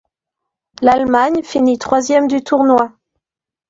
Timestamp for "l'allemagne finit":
0.81-1.77